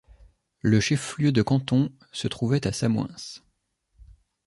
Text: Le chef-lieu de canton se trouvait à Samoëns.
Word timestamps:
Le 0.61 0.79
chef-lieu 0.79 1.31
de 1.31 1.43
canton 1.43 1.91
se 2.11 2.27
trouvait 2.27 2.65
à 2.65 2.71
Samoëns. 2.71 3.43